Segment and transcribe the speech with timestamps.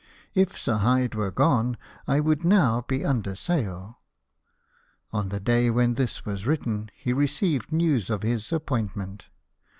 [0.33, 3.99] If Sir Hyde were gone, I would now be under sail."
[5.13, 9.27] On the day when this was written he received news of his appointment.